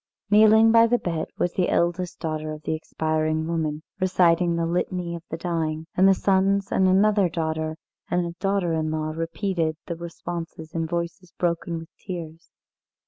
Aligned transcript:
Kneeling 0.31 0.71
by 0.71 0.87
the 0.87 0.97
bed 0.97 1.27
was 1.37 1.53
the 1.53 1.69
eldest 1.69 2.19
daughter 2.19 2.51
of 2.53 2.63
the 2.63 2.73
expiring 2.73 3.45
woman, 3.45 3.83
reciting 3.99 4.55
the 4.55 4.65
Litany 4.65 5.13
of 5.13 5.21
the 5.29 5.37
Dying, 5.37 5.85
and 5.95 6.07
the 6.07 6.15
sons 6.15 6.71
and 6.71 6.87
another 6.87 7.29
daughter 7.29 7.77
and 8.09 8.25
a 8.25 8.31
daughter 8.39 8.73
in 8.73 8.89
law 8.89 9.11
repeated 9.11 9.77
the 9.85 9.95
responses 9.95 10.73
in 10.73 10.87
voices 10.87 11.31
broken 11.37 11.77
with 11.77 11.89
tears. 11.99 12.49